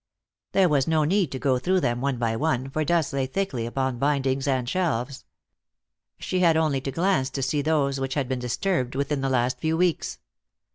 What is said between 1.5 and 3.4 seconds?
through them one by one, for dust lay